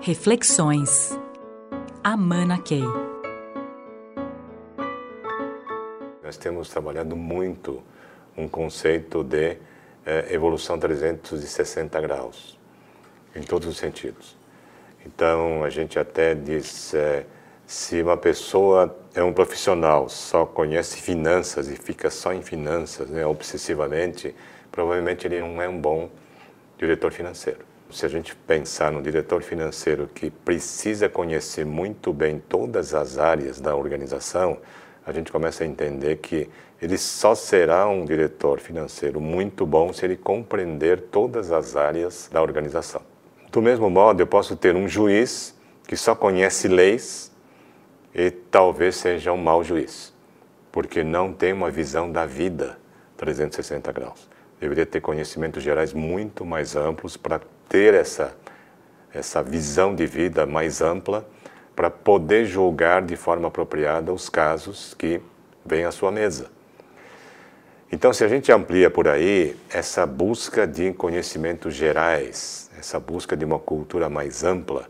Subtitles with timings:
[0.00, 1.18] Reflexões.
[2.04, 2.84] Amana Key.
[6.22, 7.82] Nós temos trabalhado muito
[8.36, 9.56] um conceito de
[10.06, 12.56] eh, evolução 360 graus,
[13.34, 14.36] em todos os sentidos.
[15.04, 17.26] Então, a gente até diz, eh,
[17.66, 23.26] se uma pessoa é um profissional, só conhece finanças e fica só em finanças, né,
[23.26, 24.32] obsessivamente,
[24.70, 26.08] provavelmente ele não é um bom
[26.78, 27.66] diretor financeiro.
[27.90, 33.60] Se a gente pensar no diretor financeiro que precisa conhecer muito bem todas as áreas
[33.60, 34.58] da organização,
[35.06, 36.50] a gente começa a entender que
[36.82, 42.42] ele só será um diretor financeiro muito bom se ele compreender todas as áreas da
[42.42, 43.00] organização.
[43.50, 45.54] Do mesmo modo, eu posso ter um juiz
[45.86, 47.32] que só conhece leis
[48.14, 50.12] e talvez seja um mau juiz,
[50.70, 52.78] porque não tem uma visão da vida
[53.16, 54.28] 360 graus.
[54.60, 58.36] Deveria ter conhecimentos gerais muito mais amplos para ter essa,
[59.12, 61.26] essa visão de vida mais ampla,
[61.76, 65.20] para poder julgar de forma apropriada os casos que
[65.64, 66.50] vêm à sua mesa.
[67.90, 73.44] Então, se a gente amplia por aí essa busca de conhecimentos gerais, essa busca de
[73.44, 74.88] uma cultura mais ampla,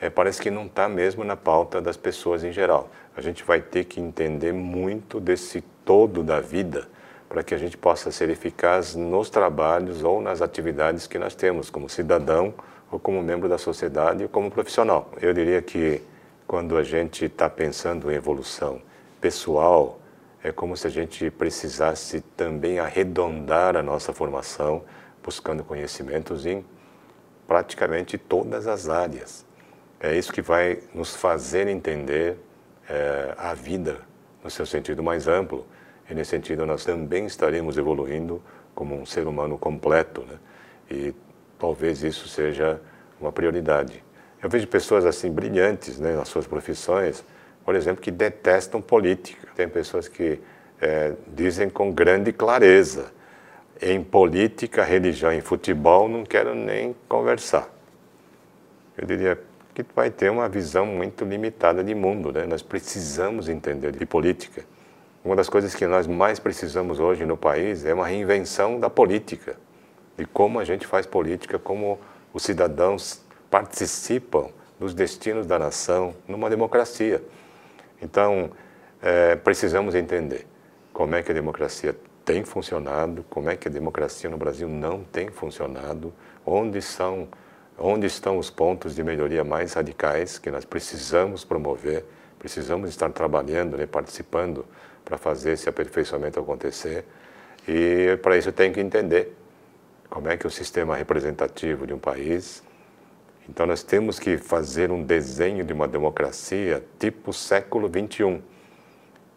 [0.00, 2.90] é, parece que não está mesmo na pauta das pessoas em geral.
[3.16, 6.88] A gente vai ter que entender muito desse todo da vida
[7.28, 11.70] para que a gente possa ser eficaz nos trabalhos ou nas atividades que nós temos,
[11.70, 12.54] como cidadão
[12.90, 15.10] ou como membro da sociedade ou como profissional.
[15.20, 16.02] Eu diria que
[16.46, 18.80] quando a gente está pensando em evolução
[19.20, 19.98] pessoal,
[20.42, 24.84] é como se a gente precisasse também arredondar a nossa formação,
[25.22, 26.64] buscando conhecimentos em
[27.46, 29.44] praticamente todas as áreas.
[29.98, 32.36] É isso que vai nos fazer entender
[32.88, 34.02] é, a vida
[34.42, 35.66] no seu sentido mais amplo.
[36.08, 38.42] E nesse sentido, nós também estaremos evoluindo
[38.74, 40.22] como um ser humano completo.
[40.22, 40.38] Né?
[40.90, 41.14] E
[41.58, 42.80] talvez isso seja
[43.20, 44.02] uma prioridade.
[44.42, 47.24] Eu vejo pessoas assim brilhantes né, nas suas profissões,
[47.64, 49.48] por exemplo, que detestam política.
[49.54, 50.38] Tem pessoas que
[50.80, 53.10] é, dizem com grande clareza:
[53.80, 57.70] em política, religião e futebol não quero nem conversar.
[58.98, 59.40] Eu diria
[59.74, 62.30] que vai ter uma visão muito limitada de mundo.
[62.30, 62.46] Né?
[62.46, 64.64] Nós precisamos entender de política.
[65.24, 69.56] Uma das coisas que nós mais precisamos hoje no país é uma reinvenção da política,
[70.18, 71.98] de como a gente faz política, como
[72.34, 77.22] os cidadãos participam dos destinos da nação numa democracia.
[78.02, 78.50] Então,
[79.00, 80.46] é, precisamos entender
[80.92, 85.04] como é que a democracia tem funcionado, como é que a democracia no Brasil não
[85.04, 86.12] tem funcionado,
[86.44, 87.28] onde são
[87.78, 92.04] onde estão os pontos de melhoria mais radicais que nós precisamos promover,
[92.38, 94.64] precisamos estar trabalhando, né, participando
[95.04, 97.04] para fazer esse aperfeiçoamento acontecer.
[97.68, 99.34] E para isso tem que entender
[100.08, 102.62] como é que o sistema representativo de um país
[103.48, 108.40] então nós temos que fazer um desenho de uma democracia tipo século 21.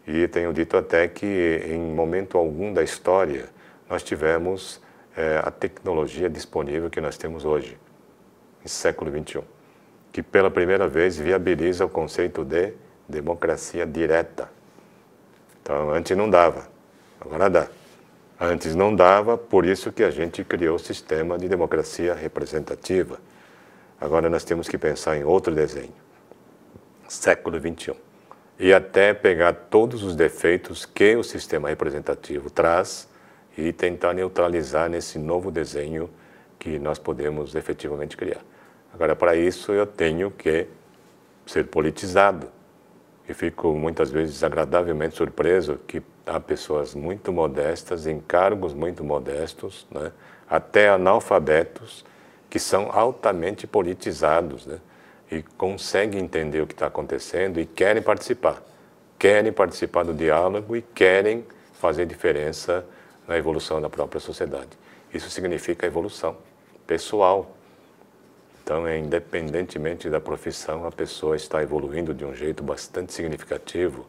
[0.06, 3.46] E tenho dito até que em momento algum da história
[3.88, 4.80] nós tivemos
[5.14, 7.76] é, a tecnologia disponível que nós temos hoje,
[8.64, 9.42] em século 21,
[10.10, 12.72] que pela primeira vez viabiliza o conceito de
[13.06, 14.50] democracia direta.
[15.68, 16.66] Então antes não dava,
[17.20, 17.68] agora dá.
[18.40, 23.20] Antes não dava, por isso que a gente criou o sistema de democracia representativa.
[24.00, 25.92] Agora nós temos que pensar em outro desenho,
[27.06, 27.94] século 21,
[28.58, 33.06] e até pegar todos os defeitos que o sistema representativo traz
[33.54, 36.08] e tentar neutralizar nesse novo desenho
[36.58, 38.40] que nós podemos efetivamente criar.
[38.94, 40.66] Agora, para isso, eu tenho que
[41.44, 42.48] ser politizado.
[43.28, 49.86] E fico muitas vezes desagradavelmente surpreso que há pessoas muito modestas, em cargos muito modestos,
[49.90, 50.12] né,
[50.48, 52.04] até analfabetos,
[52.48, 54.78] que são altamente politizados né?
[55.30, 58.62] e conseguem entender o que está acontecendo e querem participar.
[59.18, 62.86] Querem participar do diálogo e querem fazer diferença
[63.26, 64.70] na evolução da própria sociedade.
[65.12, 66.36] Isso significa evolução
[66.86, 67.54] pessoal.
[68.68, 74.06] Então, é, independentemente da profissão, a pessoa está evoluindo de um jeito bastante significativo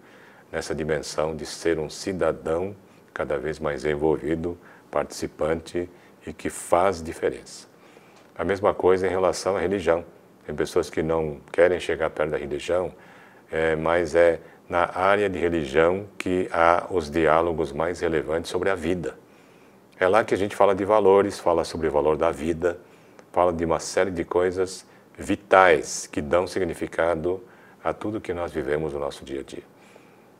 [0.51, 2.75] nessa dimensão de ser um cidadão
[3.13, 4.57] cada vez mais envolvido,
[4.91, 5.89] participante
[6.27, 7.69] e que faz diferença.
[8.37, 10.03] A mesma coisa em relação à religião.
[10.45, 12.91] Tem pessoas que não querem chegar perto da religião,
[13.49, 18.75] é, mas é na área de religião que há os diálogos mais relevantes sobre a
[18.75, 19.17] vida.
[19.97, 22.77] É lá que a gente fala de valores, fala sobre o valor da vida,
[23.31, 24.85] fala de uma série de coisas
[25.17, 27.43] vitais que dão significado
[27.83, 29.63] a tudo que nós vivemos no nosso dia a dia.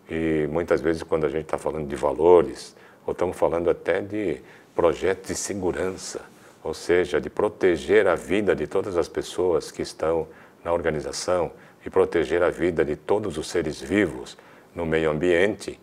[0.10, 2.76] E muitas vezes, quando a gente está falando de valores,
[3.06, 4.42] ou estamos falando até de
[4.74, 6.22] projetos de segurança,
[6.64, 10.28] ou seja, de proteger a vida de todas as pessoas que estão
[10.64, 11.52] na organização
[11.86, 14.38] e proteger a vida de todos os seres vivos
[14.76, 15.80] no meio ambiente,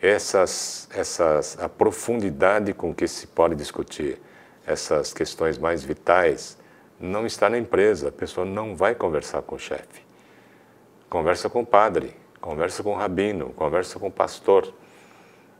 [0.00, 4.20] essas, essas, a profundidade com que se pode discutir
[4.66, 6.56] essas questões mais vitais
[6.98, 8.08] não está na empresa.
[8.08, 10.02] A pessoa não vai conversar com o chefe.
[11.10, 14.72] Conversa com o padre, conversa com o rabino, conversa com o pastor.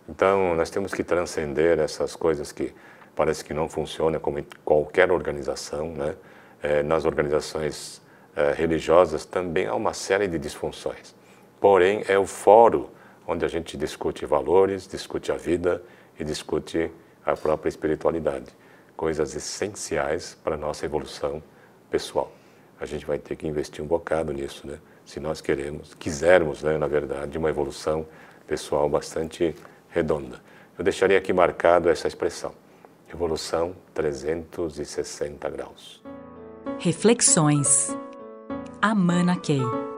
[0.08, 2.75] Então, nós temos que transcender essas coisas que
[3.14, 6.14] parece que não funcionam como em qualquer organização, né?
[6.62, 8.00] É, nas organizações
[8.37, 11.12] é, religiosas também há uma série de disfunções.
[11.60, 12.88] Porém, é o fórum
[13.26, 15.82] onde a gente discute valores, discute a vida
[16.19, 16.90] e discute
[17.26, 18.46] a própria espiritualidade
[18.96, 21.42] coisas essenciais para a nossa evolução
[21.90, 22.32] pessoal.
[22.80, 24.78] A gente vai ter que investir um bocado nisso, né?
[25.04, 28.06] Se nós queremos, quisermos, né, na verdade, uma evolução
[28.46, 29.54] pessoal bastante
[29.88, 30.40] redonda.
[30.78, 32.52] Eu deixaria aqui marcado essa expressão:
[33.12, 36.02] evolução 360 graus.
[36.78, 37.96] Reflexões.
[38.80, 39.91] Amana Key.